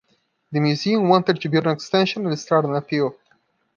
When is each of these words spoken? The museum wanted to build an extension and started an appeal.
The 0.51 0.59
museum 0.59 1.07
wanted 1.09 1.39
to 1.41 1.47
build 1.49 1.67
an 1.67 1.73
extension 1.73 2.25
and 2.25 2.39
started 2.39 2.69
an 2.69 2.75
appeal. 2.75 3.15